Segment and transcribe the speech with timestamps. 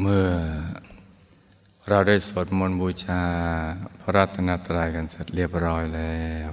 [0.00, 0.28] เมื่อ
[1.88, 3.22] เราได้สวดมนต์บูชา
[4.00, 6.50] พระรัตนตรัยกันเสร็จเรียบร้อยแล้ว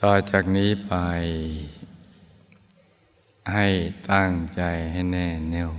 [0.00, 0.94] ต่อจากนี้ไป
[3.52, 3.66] ให้
[4.12, 5.72] ตั้งใจให้แน่แน่ว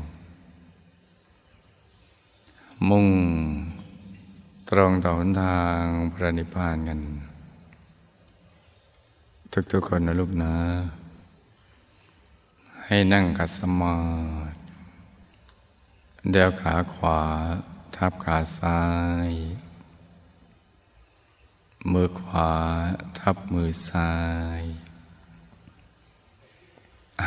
[2.90, 3.08] มุ่ง
[4.70, 5.82] ตรงต่อหนทาง
[6.14, 7.00] พระนิพพานกัน
[9.72, 10.54] ทุกๆคนนะลูกนะ
[12.86, 13.96] ให้นั่งกัดสมา
[14.49, 14.49] ธ
[16.32, 17.20] เดียวขาขวา
[17.96, 18.82] ทับขาซ้า
[19.30, 19.32] ย
[21.92, 22.50] มือขวา
[23.20, 24.12] ทับมือซ้า
[24.60, 24.62] ย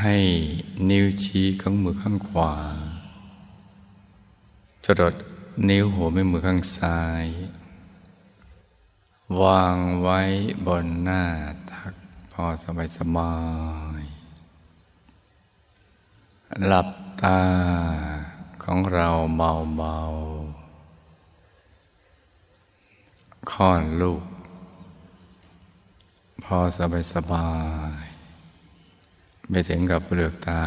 [0.00, 0.16] ให้
[0.90, 2.54] นิ้วชี้ของมือข้างขวา
[4.84, 5.14] จรด
[5.68, 7.26] นิ้วหัวแม่มือข้างซ้าย
[9.40, 10.20] วางไว้
[10.66, 11.22] บนหน้า
[11.70, 11.94] ตัก
[12.32, 13.34] พอสบายสบา
[14.00, 14.04] ย
[16.66, 16.88] หลับ
[17.22, 17.40] ตา
[18.64, 19.96] ของเราเบาเบา
[23.52, 24.22] ค่อนลูก
[26.44, 27.48] พอสบายสบา
[28.00, 28.02] ย
[29.48, 30.62] ไม่ถึงกับเปลือกตา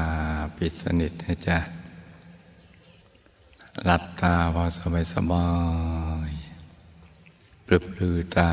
[0.57, 1.57] ปิดสนิทนะจ๊ะ
[3.85, 5.47] หลับตาพอสบายสบา
[6.29, 6.31] ย
[7.65, 8.51] ปลืบลือตา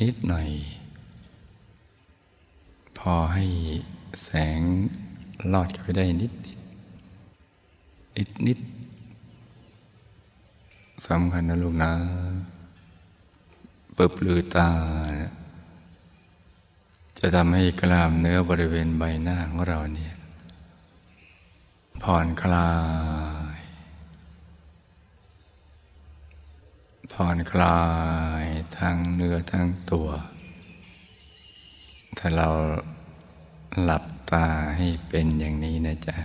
[0.00, 0.50] นิดหน่อย
[2.98, 3.44] พอให้
[4.24, 4.60] แสง
[5.52, 6.58] ลอดเข้าไปได้นิดนิด
[8.18, 8.58] นิดนิด
[11.08, 11.90] สำคัญนะลูกนะ
[13.94, 14.68] เปิบลือตา
[17.18, 20.14] จะทำให้กล้ามเนื้อบริเวณใบหน้าของเราเนี่ย
[22.02, 22.72] ผ่อนคลา
[23.56, 23.58] ย
[27.12, 27.80] ผ่อนคลา
[28.42, 28.44] ย
[28.78, 30.08] ทั้งเนื้อทั้งตัว
[32.18, 32.48] ถ้าเรา
[33.82, 36.16] หลับตาให้เป็นอย่างนี้นะจ๊ะ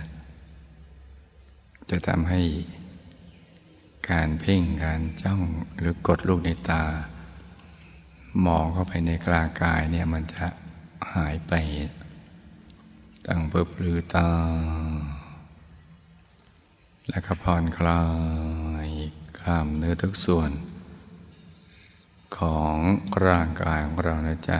[1.90, 2.42] จะทำให้
[4.10, 5.40] การเพ่งการจ้อง
[5.78, 6.82] หรือกดลูกในตา
[8.46, 10.46] มองเข้าไปในกลางกายเนี่ยมันจะ
[11.14, 11.52] หายไป
[13.26, 14.30] ตั้งเปิบลือตา
[17.10, 18.02] แล้วก็ผ่อนคลา
[18.86, 18.88] ย
[19.38, 20.50] กล้ามเนื้อทุกส่วน
[22.38, 22.76] ของ
[23.26, 24.58] ร่างกายของเรานะจ๊ะ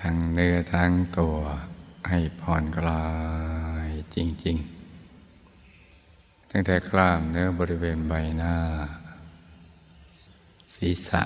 [0.00, 1.36] ทั้งเนื้อทั้งตัว
[2.08, 3.04] ให้ผ่อนคลา
[3.51, 3.51] ย
[4.14, 4.56] จริง
[5.52, 8.54] ๆ ตั้งแต่กล้ามเนื้อบริเวณใบหน้า
[10.74, 11.22] ศีรษะ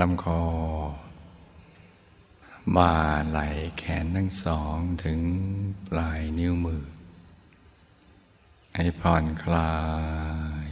[0.00, 0.42] ลำคอ
[2.76, 2.94] บ่า
[3.30, 3.38] ไหล
[3.78, 5.20] แขนทั้งสองถึง
[5.88, 6.84] ปลายนิ้วมือ
[8.74, 9.76] ให้ผ่อนคลา
[10.66, 10.68] ย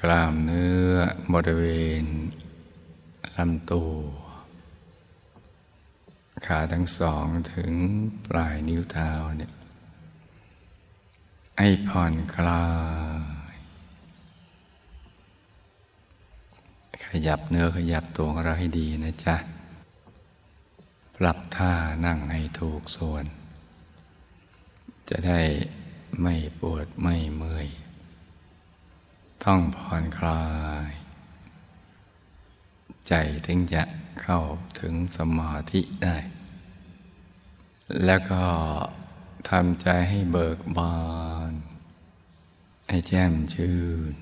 [0.00, 0.86] กล้ามเนื้อ
[1.34, 1.64] บริเว
[2.02, 2.04] ณ
[3.36, 4.27] ลำตัว
[6.46, 7.72] ขาทั้งสองถึง
[8.26, 9.52] ปลายนิ้วเท้าเนี่ย
[11.58, 12.66] ให้ผ่อนคลา
[13.52, 13.54] ย
[17.06, 19.36] ขยับเนื้อขยับตัวของเราให้ดีนะจ๊ะ
[21.16, 21.72] ปรับท่า
[22.06, 23.24] นั่งให้ถูกส่วน
[25.08, 25.40] จะได้
[26.22, 27.68] ไม่ปวดไม่เมื่อย
[29.44, 30.44] ต้องผ่อนคลา
[30.88, 30.90] ย
[33.08, 33.14] ใจ
[33.46, 33.82] ถึงจะ
[34.22, 34.40] เข้า
[34.80, 36.16] ถึงสมาธิได้
[38.04, 38.44] แล้วก็
[39.48, 40.96] ทำใจให้เบิกบา
[41.50, 41.52] น
[42.88, 43.78] ให้แจ่มชื่
[44.12, 44.14] น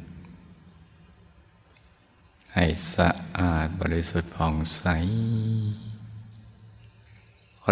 [2.54, 2.64] ให้
[2.94, 4.82] สะอาดบริสุทธิ์ผ่องใส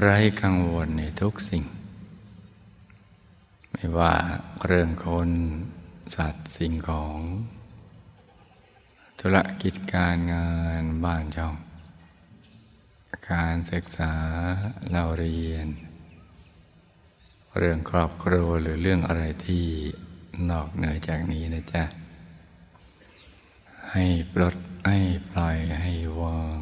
[0.01, 1.65] ไร้กังวลในทุกสิ่ง
[3.71, 4.15] ไม่ว่า
[4.67, 5.31] เรื่องคน
[6.15, 7.19] สัตว์สิ่งของ
[9.27, 10.49] ธุรกิจการงา
[10.83, 11.55] นบ้านช่อง
[13.31, 14.12] การศึกษา
[14.93, 15.69] เราเรียน
[17.59, 19.67] เรื่องครอบครัวหรือเรื่องอะไรที่
[20.51, 21.85] นอกเหนือจากนี้นะจ๊ะ
[23.93, 24.57] ให้ปลด
[24.89, 24.99] ให้
[25.31, 26.61] ปล่อยให้วาง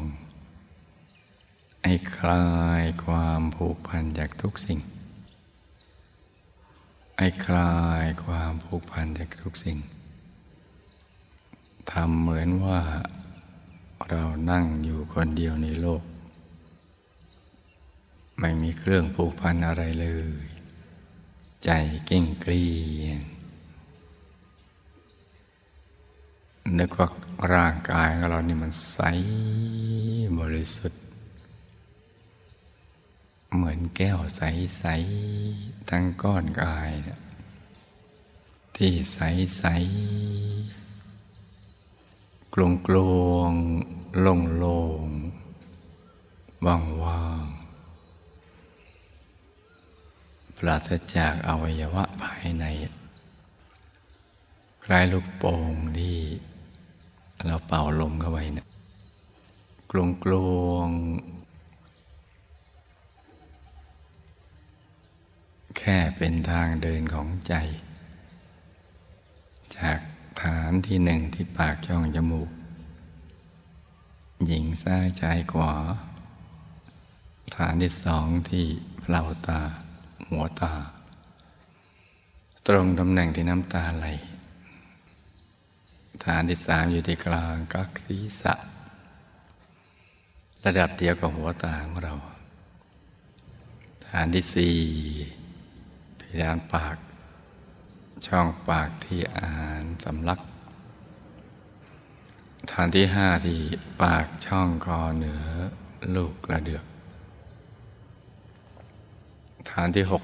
[1.83, 2.45] ให้คลา
[2.81, 4.79] ยความผูกพันจากทุกสิ่ง
[7.17, 9.79] ให้คลายความผูกพันจากทุกสิ่ง
[11.91, 12.79] ทำเหมือนว่า
[14.09, 16.03] เรานั่งอยู่คนเดียวในโลก
[18.39, 20.07] ไม่มีเครื่องผูกพันอะไรเล
[20.43, 20.45] ย
[21.63, 21.69] ใจ
[22.05, 22.67] เก่งเกลี
[23.01, 23.19] ยง
[26.79, 27.07] นึกว่า
[27.53, 28.99] ร่างกายของเรานี่มันใส
[30.39, 31.01] บริสุทธิ์
[33.53, 36.91] เหมือนแก้วใสๆทั้งก้อนกาย
[38.75, 40.82] ที่ใสๆ
[42.53, 42.97] กลวงกล
[43.31, 43.53] วง
[44.21, 45.09] โล่งโล่ง
[46.65, 47.45] ว่างว่าง
[50.67, 52.65] ราศจากอวัยวะภายใน
[54.83, 56.17] คล้ายลูกโป่งที่
[57.45, 58.67] เราเป่าลมเข้าไปเนะี่ย
[59.91, 60.33] กลวงกล
[60.65, 60.89] วง
[65.77, 67.53] แค่เป็นทางเดินของใจ
[69.77, 69.99] จาก
[70.41, 72.49] ฐานที่หนึ่งที่ปากช่องจมูก
[74.45, 75.73] หญิงซ้ายชายขวา
[77.55, 78.65] ฐานที่สองที่
[79.01, 79.59] เปล่าตา
[80.29, 80.73] หัวตา
[82.67, 84.07] ตรงตำแหน่งที่น้ำตาไหล
[86.23, 88.53] ฐานที่สามอยู่ที่กลางกักศีรษะ
[90.65, 92.13] ระดับเดียวกับหัวตาของเรา
[94.07, 94.75] ฐานที่สี่
[96.39, 96.97] ยานปาก
[98.27, 100.39] ช่องปากที่อ่านสำลัก
[102.71, 103.59] ฐานที่ห้าที่
[104.01, 105.43] ปากช่องคอเหนือ
[106.15, 106.85] ลูกกระเดือก
[109.69, 110.23] ฐานที่หก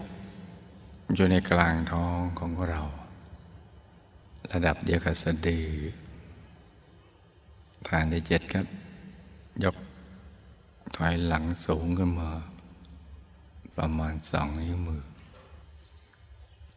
[1.15, 2.81] อยู่ในกลางท้องของเรา
[4.51, 5.67] ระดับเดียวกับสะดือ
[7.89, 8.59] ฐานที่เจ็ดก็
[9.63, 9.75] ยก
[10.95, 12.31] ถอยหลังสูงขึ้นมา
[13.77, 15.03] ประมาณสองนิ้วมือ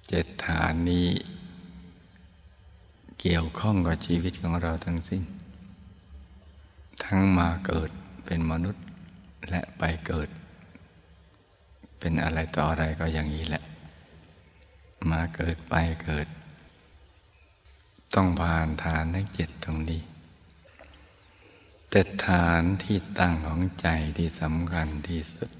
[0.08, 1.08] เจ็ดฐานนี้
[3.20, 5.22] เกี่ยวข้องกับชีวิตของเราทั้งสิ้น
[7.04, 7.90] ทั้งมาเกิด
[8.24, 8.84] เป็นมนุษย์
[9.50, 10.28] และไปเกิด
[11.98, 13.62] เป็นอะไรต่ออะไรก็อย่างนี้แหละ
[15.10, 16.26] มาเกิดไปเกิด
[18.14, 20.02] ต้องผ่านฐานทั้งเจ็ดตรงนี้
[21.90, 23.86] แต่ฐานที่ตั้งของใจ
[24.18, 25.50] ที่สำคัญที่สุด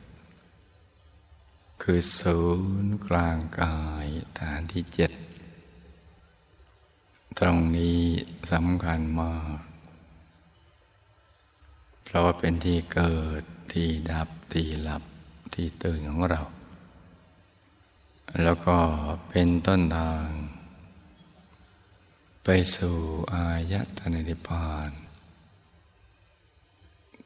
[1.87, 2.41] คือศู
[2.85, 4.07] นย์กลางกาย
[4.39, 5.13] ฐานที่เจ็ด
[7.39, 8.01] ตรงนี้
[8.53, 9.61] สำคัญมาก
[12.05, 13.43] เพราะว่าเป็นที่เกิด
[13.73, 15.03] ที่ดับที่หลับ
[15.55, 16.43] ที่ตื่นของเรา
[18.43, 18.79] แล้วก็
[19.29, 20.29] เป็นต้นทาง
[22.45, 22.97] ไปสู่
[23.33, 24.91] อายตนะนิพพาน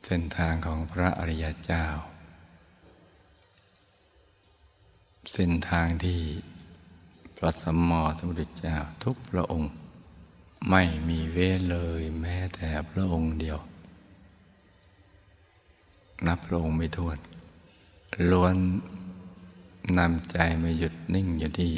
[0.04, 1.86] เส้นทางของพระอริยเจ้า
[5.32, 6.20] เส้นทางที่
[7.36, 9.70] พระสัมมาสัมพุทธเจ้าทุกพระองค์
[10.70, 13.58] ไม่มีเว้นเลยแม้แต่พระองค์เดียว
[16.26, 17.18] นับพระองค์ไม่ถ้วน
[18.30, 18.54] ล้วน
[19.98, 21.72] นำใจมาหยุดนิ่งอยู่ที่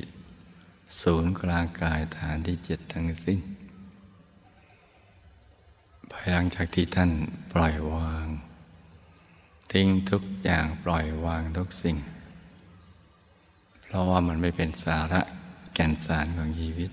[1.02, 3.38] ศูนย์กลางกายฐานที่เจ็ดทั้งสิ้น
[6.10, 7.10] ภายหลังจากที่ท่าน
[7.52, 8.26] ปล่อยวาง
[9.72, 11.96] ทิ้งทุกอย่างปล่อยวางทุกสิ่ง
[13.88, 15.20] เพราะว่ามันไม่เป็นสาระ
[15.74, 16.90] แก่นสารของชีวิต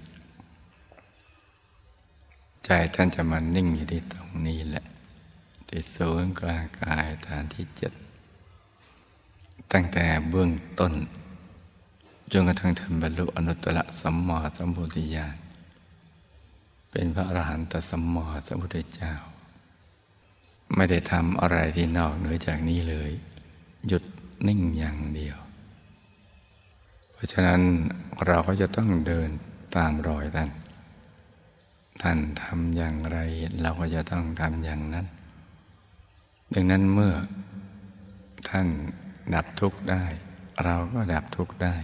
[2.66, 4.86] ใจท่านจะมานิ่งอยู่ที่ตรงนี้แหละ
[5.68, 7.94] ที่ศูนย์กลางกายฐานที่เจ็ด
[9.72, 10.94] ตั้งแต่เบื้องต้น
[12.32, 15.38] จนกระทั่งถึงบรรลุอนุตตรสัมมาสัมพุทธญาณ
[16.92, 19.14] เป็นพระอรหันตสัมมาสัมพุทธเจ้า
[20.76, 23.12] ไม่ได้ทำอะไรที่นอกเหนือจากนี้เลย
[23.88, 24.04] หยุด
[24.48, 25.38] นิ่งอย่างเดียว
[27.16, 27.62] เพราะฉะนั้น
[28.28, 29.30] เราก็จะต้องเดิน
[29.76, 30.50] ตามรอยท่าน
[32.02, 33.18] ท่านทำอย่างไร
[33.62, 35.06] เราก็จะต้องทำอย่างนั้น
[36.54, 37.14] ดังนั้นเมื่อ
[38.50, 38.68] ท่าน
[39.34, 40.04] ดับทุกข์ได้
[40.64, 41.76] เราก็ดับทุกข์ได้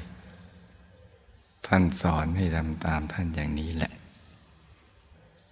[1.68, 3.94] ท่านสอนให้ทำตามท่านอย่างนี้แหละ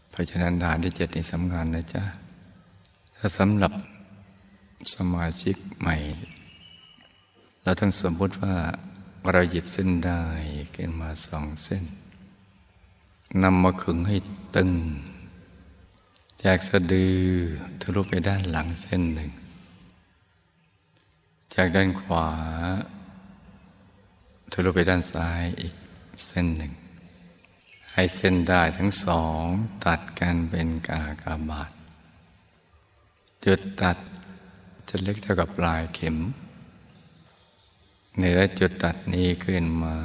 [0.10, 2.04] เพราะฉะนั้นฐานที่เจ็ดนี่สำคัญนะจ๊ะ
[3.18, 3.74] ถ้าสำหรับ
[4.94, 5.98] สมาชิกใหม่
[7.64, 8.56] เราต้องสมมติว่า
[9.32, 10.24] เราหยิบเส้นได้
[10.76, 11.84] ขึ้นมาสองเส้น
[13.44, 14.18] นำมาขึงให้
[14.56, 14.72] ตึง
[16.44, 17.20] จากสะดือ
[17.82, 19.32] ทะลุไปด้านหลังเส้นหนึ่ง
[21.56, 22.28] จากด้านขวา
[24.52, 25.76] ทะลุไปด้านซ้ายอีก
[26.28, 26.74] เส้นหนึ่ง
[27.94, 29.44] ให้เส้นได้ทั้งสอง
[29.86, 31.72] ตัดกันเป็นกากาบาท
[33.46, 33.98] จุดตัด
[34.90, 36.18] จะเล็กเท่ากับปลายเข็ม
[38.22, 39.96] เหนือจุดตัดนี้ขึ้นมา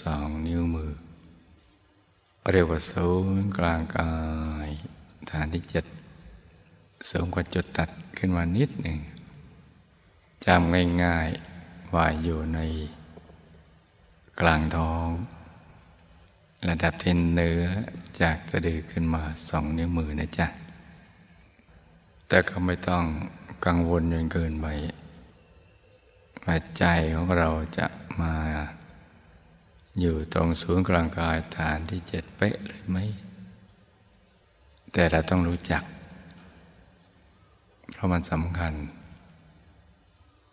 [0.00, 0.92] สองนิ้วมือ
[2.52, 3.08] เรียกว่าศู
[3.40, 4.12] นย์กลางกา
[4.66, 4.70] ย
[5.30, 5.84] ฐานที่เจ็ด
[7.10, 8.98] สูงกว่าจุดตัดขึ้นมานิดหนึ่ง
[10.44, 12.60] จำง่ายๆว่าอยู่ใน
[14.40, 15.08] กลางท้อง
[16.68, 17.62] ระดับเทนเนื้อ
[18.20, 20.46] จากสะดือขึ้นมาสองนิ้วมือนะจ๊ะ
[22.28, 23.04] แต่ก็ไม่ต้อง
[23.66, 24.68] กังวลจนเกินไป
[26.44, 27.86] ว่าใจของเราจะ
[28.20, 28.34] มา
[30.00, 32.98] อยู่ตรงศูนย์กลางกายฐานที่เจ็ดเป๊ะเลยไหม
[34.92, 35.82] แต่เราต้องรู้จัก
[37.92, 38.74] เพราะมันสำคัญ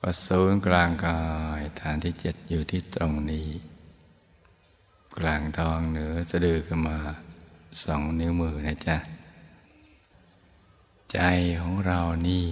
[0.02, 1.22] ว่าศูนย์กลางกา
[1.60, 3.48] ยฐานที่เจ็ดอยู่ที่ตรงนี้
[5.18, 6.98] กลางท้องเหนือสะดือขึ้นมา
[7.84, 8.98] สองนิ้วมือนะจ๊ะ
[11.12, 11.20] ใจ
[11.62, 12.48] ของเรานี่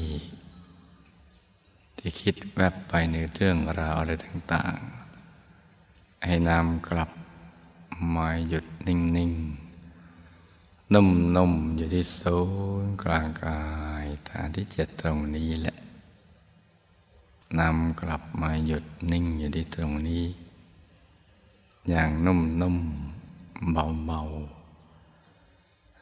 [2.07, 4.77] ที่คิดแวบไปในเรื่องราวอะไรต่าง
[5.49, 7.09] ๆ ให้นำกลับ
[8.15, 8.97] มาหยุดนิ่
[9.29, 9.31] ง
[10.11, 12.37] ๆ นุ่ม ๆ อยู่ที่ศู
[12.83, 13.61] นย์กลางกา
[14.03, 15.77] ยฐานที่เจ็ดตรงนี้แหละ
[17.59, 20.25] นำกลับมาหยุดนิ่งอยู่ที่ตรงนี้
[21.89, 22.77] อย่างนุ่มนุ่ม
[23.71, 24.21] เบาเบา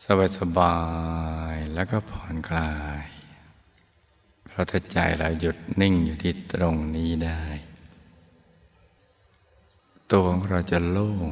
[0.03, 0.75] สบายสบา
[1.53, 2.71] ยแล้วก็ผ่อนคลา
[3.03, 3.05] ย
[4.53, 7.41] เพราะถ้าใจเราหยุดนิ่งอยู่ที่ตรงนี้ได้
[10.11, 11.27] ตัวของเราจะโล่ง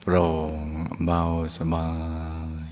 [0.00, 0.58] โปร่ง
[1.04, 1.22] เบา
[1.56, 1.88] สบา
[2.66, 2.68] ย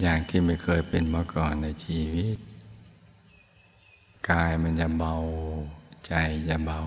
[0.00, 2.38] อย่างที่ไม่เคยเป็นมาก่อนในชีวิต
[4.30, 5.14] กายมันจะเบา
[6.06, 6.12] ใจ
[6.48, 6.80] จะเบา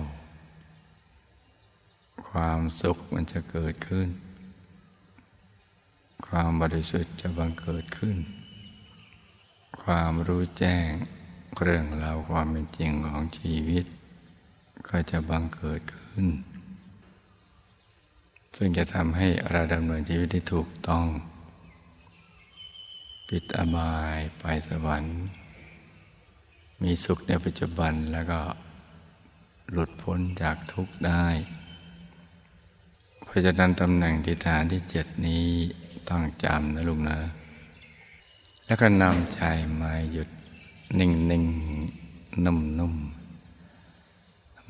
[2.28, 4.08] ความสุขมันจะเกิดขึ้น
[6.26, 8.18] ความบริสุทธิ์จะบังเกิดขึ้น
[9.84, 10.88] ความรู้แจ้ง
[11.62, 13.84] เรื่องราวความเป็นจริงของชีวิต
[14.88, 16.26] ก็จะบังเกิดขึ้น
[18.56, 21.04] ซึ่งจะทำให้เราดำเนินชีวิตที่ถูกต้อง
[23.28, 25.18] ปิดอบายไปสวรรค์
[26.82, 28.40] มีสุขในปัจจุบันแล้วก็
[29.70, 31.26] หลุดพ้นจากทุกข์ได้
[33.24, 35.46] เพราะฉะนั้นตำแหน่งที่ฐานที่เจ็ดนี้
[36.08, 37.18] ต้องจำนะลุงนะ
[38.66, 39.40] แล้วก็นำใจ
[39.80, 40.28] มาหยุด
[40.98, 41.44] นิ่งนิ่ง
[42.44, 42.94] นุ่มนุ่ม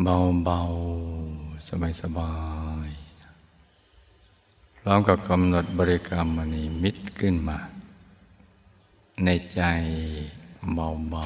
[0.03, 0.61] เบาเบา
[1.69, 2.33] สบายสบา
[2.89, 2.91] ย
[4.79, 7.59] พร้อมกับกำหนดบริกรรมมณีมิตรขึ้นมา
[9.25, 9.61] ในใจ
[10.75, 11.25] เบาเบา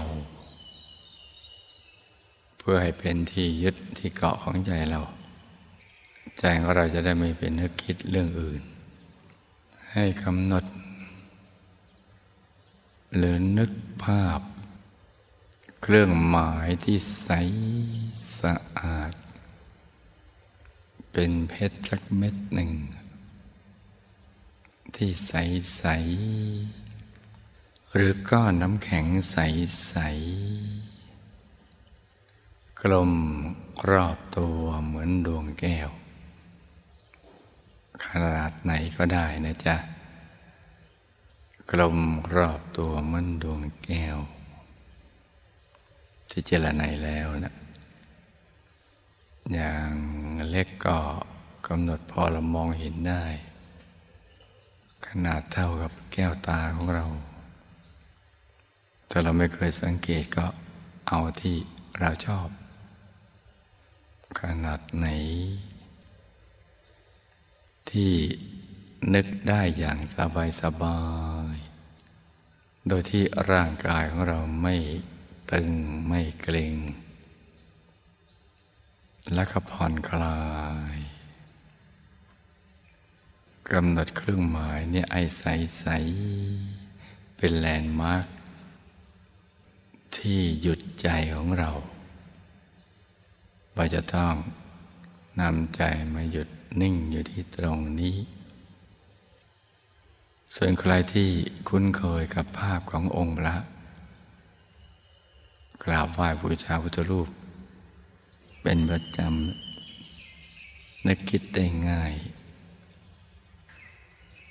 [2.59, 5.01] เพื่อให้เป็นที่ยึดที่เกาะของใจเรา
[6.39, 8.63] ใจของเราจะได้ไม่เป็นนึกคิดเรื่องอื่น
[9.93, 10.65] ให้กำหนด
[13.17, 13.71] หรือนึก
[14.05, 14.41] ภาพ
[15.83, 17.29] เครื่องหมายที่ใส
[18.41, 19.13] สะอาด
[21.13, 22.73] เป็นเพชรสักเม็ดหนึ่ง
[24.97, 25.33] ที่ใส
[25.77, 25.85] ใส
[27.95, 29.37] หรือก้อนน้ำแข็งใส
[29.87, 29.95] ใส
[32.81, 33.13] กลม
[33.91, 35.91] รอบตัวเหมือนดวงแก้ว
[38.05, 39.77] ขนาดไหนก็ได้นะจ๊ะ
[41.73, 41.99] กลม
[42.35, 44.19] รอบตัวมือนดวงแก้ว
[46.29, 47.55] ที่เจรไนแล้วนะ
[49.53, 49.91] อย่าง
[50.51, 50.99] เล็กก็
[51.67, 53.25] กำหนดพอเรามองเห็นได้
[55.07, 57.05] ขนาดเท่ากับแก้วตาของเรา
[59.09, 60.47] ถ้าเราไม่เคยสังเกตก็
[61.09, 61.57] เอาที่
[62.01, 62.49] เราชอบ
[64.41, 65.07] ขนาดไหน
[67.91, 68.13] ที่
[69.15, 71.01] นึกได้อย่างสบายสบา
[71.55, 71.57] ย
[72.89, 74.77] โดยที่ร่างกายของเราไม่
[75.53, 75.69] ตึง
[76.09, 76.77] ไม่เกร็ง
[79.35, 80.41] และก็ผ่อนคลา
[80.95, 80.99] ย
[83.71, 85.45] กำหนดเครื่องหมายเนี่ยไอใส
[85.79, 85.87] ใส
[87.37, 88.27] เป็นแลนด์มาร์ค
[90.17, 91.71] ที่หยุดใจของเรา
[93.77, 94.35] ว่าจะต้อง
[95.41, 95.83] นำใจ
[96.15, 96.49] มาหยุด
[96.81, 98.17] นิ่งอยู่ที่ตรงนี้
[100.57, 101.29] ส่วนใครที่
[101.69, 103.57] คุ้นเคยกับภาพขององค์พระ
[105.85, 107.29] กราบไหว้บูชาพุทธรูป
[108.63, 112.15] เป็นประจำนึกคิดได้ง่าย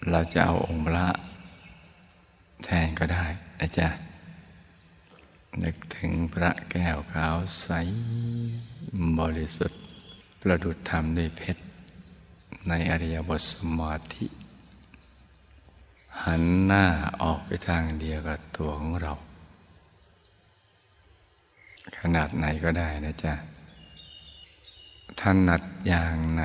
[0.09, 1.07] เราจะเอาองค์พระ
[2.63, 3.25] แทนก็ได้
[3.59, 3.87] นะจ๊ะ
[5.63, 7.67] นึกถึงพระแก้วขาวใส
[9.19, 9.81] บริสุทธิ์
[10.41, 11.63] ประดุจธรรมด้วยเพชร
[12.67, 14.25] ในอริยบทสมาธิ
[16.23, 16.85] หันหน้า
[17.21, 19.13] ออกไปทางเดียวกับตัวของเรา
[21.99, 23.33] ขนาดไหนก็ได้นะจ๊ะ
[25.19, 26.43] ถนัดอย่างไหน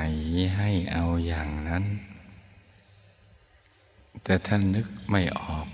[0.57, 1.83] ให้เอาอย่างนั้น
[4.23, 5.67] แต่ท่านนึกไม่ออก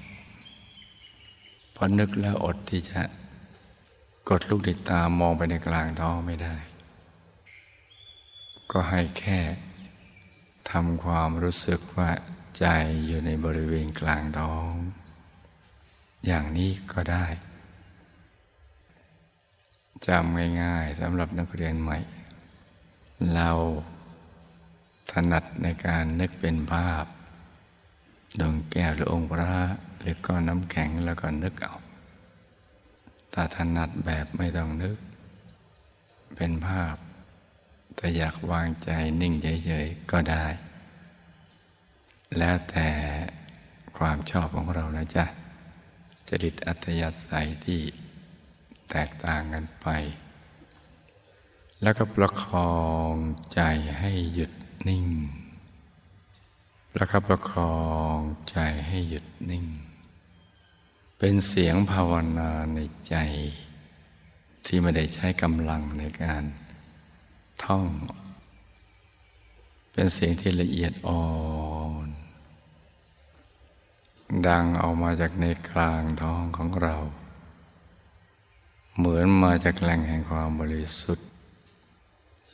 [1.76, 3.02] พอนึกแล้วอดที่จะ
[4.30, 6.56] กดลูกติดตามองไปในกลางท้องไม่ได้
[8.72, 9.40] ก็ให้แค่
[10.70, 12.10] ทำความรู้สึกว่า
[12.60, 12.66] ใจ
[13.08, 14.74] อยู่ในบริเวณกลางท้อง
[16.26, 17.26] อย่างนี้ก็ได้
[20.08, 21.98] จำง่ายๆสำหรับนักเรียนใหม่
[23.34, 23.50] เรา
[25.12, 27.06] ถนัดในการนึกเป็นภาพ
[28.40, 29.64] ดวงแก้วหรือองค์พระ
[30.00, 31.76] หรือก้อนน้ำแข็งแล้วก็นึกเอา
[33.34, 34.98] ถ้าถนัดแบบไม่ต้องนึก
[36.36, 36.96] เป็นภาพ
[37.96, 38.90] แต่อยากวางใจ
[39.22, 39.34] นิ่ง
[39.66, 40.46] เฉยๆก็ได้
[42.38, 42.90] แล้วแต่
[43.98, 45.26] ความชอบของเรานะจ๊ะ
[46.30, 47.82] จริตอัตยาศัยที่
[48.92, 49.88] แตกต่างกันไป
[51.82, 52.74] แล้วก็ประคอ
[53.12, 53.14] ง
[53.54, 53.62] ใจ
[54.00, 54.52] ให้หยุด
[54.88, 55.06] นิ่ง
[56.96, 57.78] แล้วก็ประคอ
[58.16, 58.18] ง
[58.50, 58.58] ใจ
[58.88, 59.66] ให้หยุดนิ่ง
[61.18, 63.16] เป็นเสียงภาวนาในใจ
[64.66, 66.44] ที่ไม่ได้ใช้กำลังในการ
[67.64, 67.86] ท่อง
[69.92, 71.24] เป็นเสียงที่ละเอียดอ่อ
[72.06, 72.10] น
[74.48, 76.96] ดังออกมาจากในกลางท้องของเรา
[78.98, 81.28] เหมือนมาจากแหล่งแห่งความบริสุทธิ์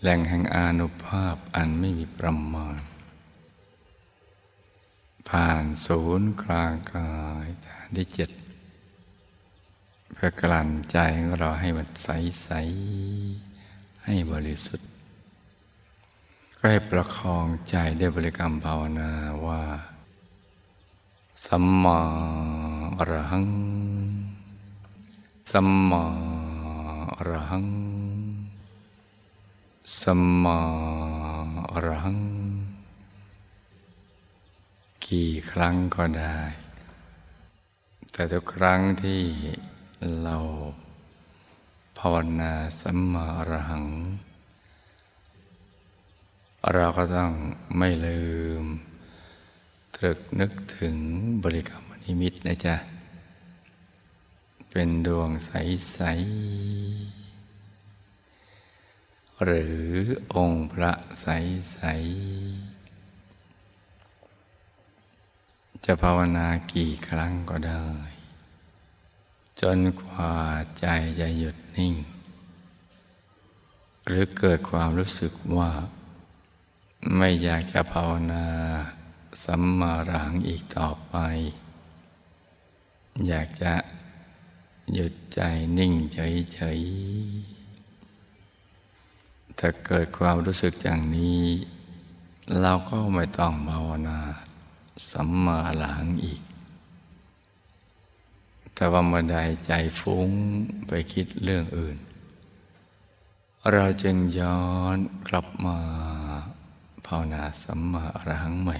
[0.01, 2.81] แหล่งแห่งอานุภาพอันไม่มีประมาณ
[5.29, 8.29] ผ่านศูนย์กลางกายฐานที่เจ็ด
[10.13, 12.09] เพื่อกลั่นใจของเราให้มันใส
[12.43, 12.49] ใส
[14.05, 14.89] ให้บริสุทธิ์
[16.57, 19.11] ก็ให้ประคองใจด้วยบริกรรมภาวนา
[19.45, 19.63] ว่า
[21.43, 21.99] สัมมา
[22.97, 23.47] อรหัง
[25.51, 26.03] สัมมา
[27.17, 27.67] อรหัง
[30.01, 30.59] สัมมา
[31.71, 32.19] อรหัง
[35.05, 36.39] กี่ครั้งก็ได้
[38.11, 39.21] แต่ทุกครั้งที่
[40.23, 40.37] เรา
[41.97, 43.85] ภาวนาสัมมาอรหัง
[46.73, 47.31] เราก็ต้อง
[47.77, 48.23] ไม่ลื
[48.63, 48.65] ม
[49.95, 50.95] ตรึกนึกถึง
[51.43, 52.75] บริกรรมนิมิตนะจ๊ะ
[54.69, 55.99] เป็นดวงใส
[57.31, 59.79] ๆ หรือ
[60.35, 61.27] องค์พระใส
[63.03, 63.15] ๆ
[65.85, 67.85] จะภาวนากี่ครั้งก็ได้
[69.61, 70.31] จนกว่า
[70.79, 70.85] ใจ
[71.19, 71.93] จะหยุดนิ่ง
[74.07, 75.71] หรือเกิดความรู้สึกว่า
[77.15, 78.45] ไม่อยากจะภาวนา
[79.43, 81.15] สัมมารังอีกต่อไป
[83.27, 83.73] อยากจะ
[84.93, 85.39] หยุดใจ
[85.77, 91.41] นิ่งเฉยๆ ถ้าเกิดความรู้สึกอย่างนี้
[92.61, 94.19] เราก็ไม่ต้องภาวนา
[95.11, 96.41] สัมมาหลังอีก
[98.73, 100.29] แต่ว่าเมื่อใดใจฟุ้ง
[100.87, 101.97] ไปคิดเรื่องอื่น
[103.73, 104.59] เราจึงย้อ
[104.95, 105.77] นกลับมา
[107.05, 108.77] ภาวนาสัมมาอรหังใหม่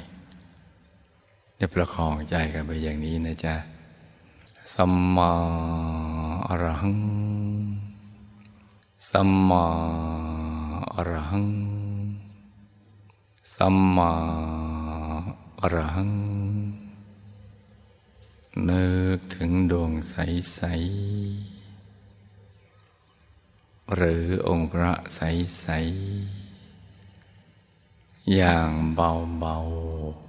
[1.60, 3.56] จะประคองใจกันไปอย่างนี้นะจ๊ะ
[4.74, 5.32] สัมมา
[6.48, 7.00] อรหัง
[9.10, 9.66] สัมมา
[10.96, 11.50] อรหัง
[13.54, 14.12] สัมมา
[15.62, 16.12] อรหัง
[18.70, 18.86] นึ
[19.18, 20.60] กถึงดวงใส
[21.42, 21.56] ๆ
[23.96, 25.66] หรือองค์พระใส
[27.02, 30.25] ๆ อย่างเบา ๆ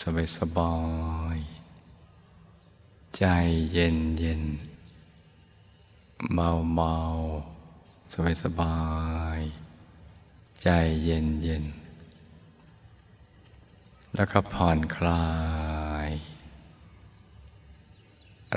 [0.00, 0.74] สบายสบา
[1.36, 1.38] ย
[3.18, 3.24] ใจ
[3.72, 4.42] เย็นเย็น
[6.34, 6.96] เบาเบา
[8.12, 8.78] สบายสบา
[9.38, 9.40] ย
[10.62, 10.68] ใจ
[11.04, 11.64] เย็นเย็น
[14.14, 15.26] แล้วก็ผ่อนคลา
[16.06, 16.08] ย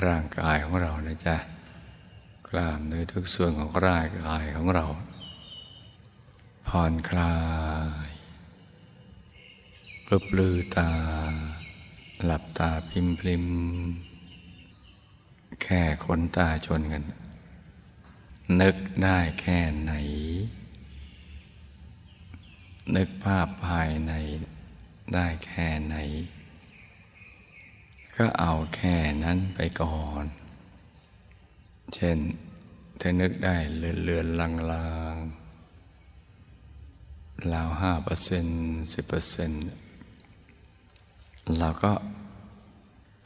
[0.04, 1.36] ร่างกายของเรานะจ๊ะ
[2.48, 4.84] กล้ามเนื้อทุกส่วนของร่างกายของเรา
[6.68, 7.34] ผ่อนคลา
[7.75, 7.75] ย
[10.08, 10.90] ปลืบลือตา
[12.24, 13.46] หลับตาพิมพิม
[15.62, 17.04] แค่ขนตาชนกัน
[18.60, 19.92] นึกได้แค่ไหน
[22.96, 24.12] นึกภาพภายใน
[25.14, 25.96] ได้แค่ไหน
[28.16, 30.24] ก็เอาแค่นั้นไปก่อน
[31.94, 32.18] เช่น
[33.00, 35.16] ถ้านึกได้เลือนเลือนลางลาง
[37.52, 38.58] ราวห้าเปอร์เซ็นต์
[38.92, 39.62] สิบเปอร์เซ็นต์
[41.58, 41.92] เราก็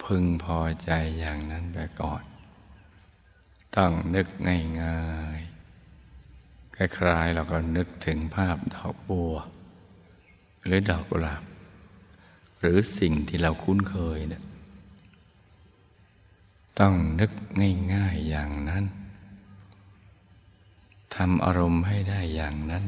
[0.04, 2.22] พึงพอใจอย่างนั้นไปก่อน
[3.76, 4.26] ต้องนึก
[4.82, 5.00] ง่า
[5.36, 9.34] ยๆคล้ายๆเราก็นึกถึงภาพดอกบัว
[10.64, 11.42] หรือดอกกุหลาบ
[12.60, 14.42] หรือสิ่งที่เราคุ้นเคยเนะี่ย
[16.78, 17.30] ต้องนึก
[17.94, 18.84] ง่ายๆอย่างนั้น
[21.16, 22.84] ทำอารมณ์ให้ได้อย่างนั้น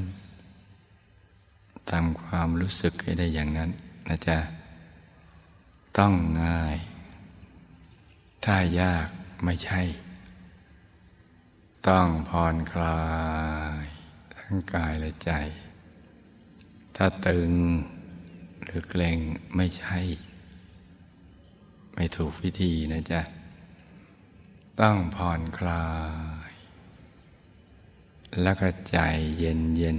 [1.91, 3.71] ทำความรู้สึกให้ได้อย่างนั้น
[4.09, 4.39] นะจ๊ะ
[5.99, 6.79] ต้องง่าย
[8.45, 9.09] ถ้ายาก
[9.45, 9.83] ไม่ใช่
[11.89, 13.03] ต้องผ่อนคลา
[13.83, 13.87] ย
[14.39, 15.33] ทั้งกายและใจ
[16.97, 17.53] ถ้าตึง
[18.65, 19.19] หรือเกร็ง
[19.57, 19.99] ไม่ใช่
[21.95, 23.21] ไม่ถูกวิธีนะจ๊ะ
[24.81, 25.89] ต้องผ่อนคลา
[26.51, 26.53] ย
[28.43, 28.99] แล้วก็ใจ
[29.39, 29.99] เย็นเย็น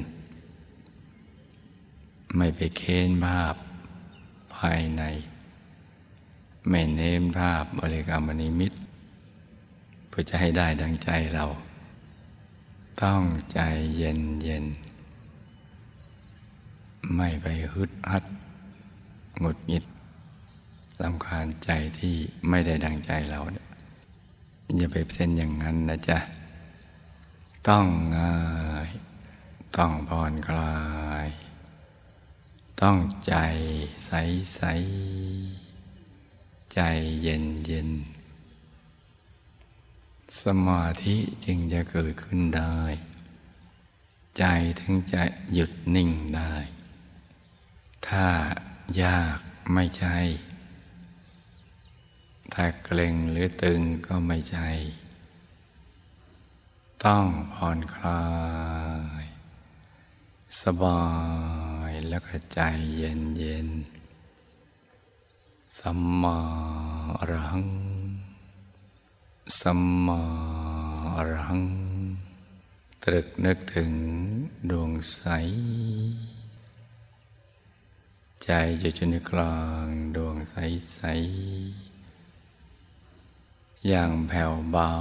[2.37, 3.55] ไม่ไปเค้นภาพ
[4.55, 5.03] ภายใน
[6.69, 8.73] ไม่เน้นภาพบริกรรมนิมิต
[10.07, 11.45] เพื่อจะให้ได้ดังใจเรา
[13.03, 13.23] ต้อง
[13.53, 13.59] ใจ
[13.97, 14.65] เย็นเย็น
[17.15, 18.23] ไม่ไปฮึดฮัด
[19.39, 19.85] หงุดหงิด
[21.03, 22.15] ลำคาญใจที่
[22.49, 23.67] ไม่ได้ดังใจเราเนี่ย
[24.77, 26.17] อย่าไปเส้นอย่างนั้นนะจ๊ะ
[27.67, 27.85] ต้อง
[28.17, 28.35] ง่า
[28.87, 28.89] ย
[29.75, 30.77] ต้องผ่อนคลา
[31.27, 31.29] ย
[32.81, 32.97] ต้อง
[33.27, 33.35] ใจ
[34.05, 34.11] ใส
[34.55, 34.61] ใส
[36.73, 36.81] ใจ
[37.21, 37.89] เย็นเย็น
[40.43, 42.77] สมาธิจึงจะเกิดขึ้นได้
[44.37, 44.43] ใจ
[44.79, 46.53] ถึงจะหยุดนิ่งได้
[48.07, 48.25] ถ้า
[49.01, 49.37] ยาก
[49.73, 50.17] ไม่ใช่
[52.53, 54.69] ถ้าเกร็งหรือตึงก็ไม่ใช่
[57.05, 58.23] ต้องผ่อนคลา
[59.23, 59.25] ย
[60.61, 61.03] สบา
[61.89, 62.61] ยแล้วก็ใจ
[62.97, 63.67] เย็นเย็น
[65.79, 66.37] สัมมา
[67.19, 67.67] อรหัง
[69.59, 70.21] สัมมา
[71.15, 71.63] อรหัง
[73.03, 73.91] ตรึกนึกถึง
[74.69, 75.21] ดวงใส
[78.43, 78.49] ใจ
[78.81, 80.55] จะอยู่ในกลางดวงใส
[80.93, 81.01] ใส
[83.87, 84.91] อย่างแผ่วเบา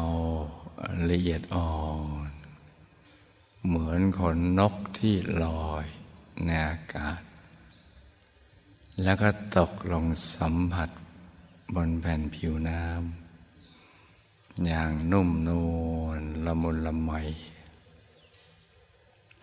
[1.11, 1.73] ละเอียดอ่อ
[2.29, 2.31] น
[3.67, 5.87] เหมือนขนนกที่ลอย
[6.45, 7.21] ในอากาศ
[9.03, 10.05] แล้วก็ตกลง
[10.37, 10.91] สัมผัส
[11.75, 15.51] บนแผ่นผิวน้ำอย่างนุ่มน
[16.01, 17.11] วลละมุนละไม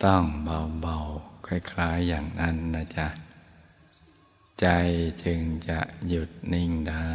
[0.04, 3.06] ต้องเบาๆคล้ายๆอย่างนั้นนะจ๊ะ
[4.60, 4.66] ใจ
[5.24, 7.14] จึงจะหยุดนิ่งได้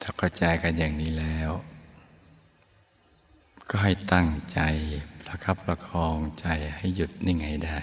[0.00, 1.50] ถ้าเข้าใจกันอย่างนี้แล้ว
[3.68, 4.60] ก็ให้ตั้งใจ
[5.26, 7.78] ประคับประคองใจให้หยุดนิ่งให้ได้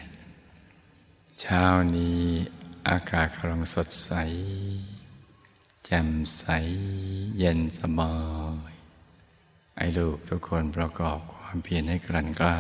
[1.46, 1.66] เช้า
[1.98, 2.22] นี้
[2.90, 4.12] อากาศกำลังสดใส
[5.86, 6.46] แจ่มใส
[7.38, 8.16] เย็นสบา
[8.72, 8.74] ย
[9.78, 12.58] ไอ้ลูกทุกคนประกอบความเพียรให้กลั่นกล้า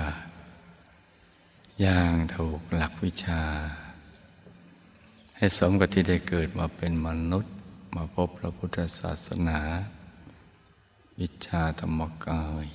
[1.82, 3.44] อย่างถูกหลักวิชา
[5.38, 7.54] ให้สมกับที่ได้เกิดมาเป็นมนุษย์
[7.96, 9.60] มาพบพระพุทธศาสนา
[11.20, 12.65] วิชาธรรมกาย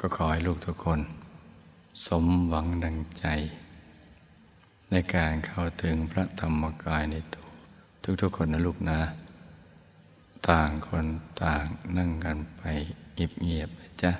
[0.00, 1.00] ก็ขอให้ลูกทุกคน
[2.06, 3.26] สมหวังดังใจ
[4.92, 7.48] ในการเข้าถึงพระธรรมกายในตัว
[8.22, 9.00] ทุกๆคนนะลูกนะ
[10.48, 11.06] ต่างคน
[11.42, 11.64] ต่าง
[11.96, 12.62] นั่งกันไป
[13.14, 14.12] เงียบๆนะจ๊ะ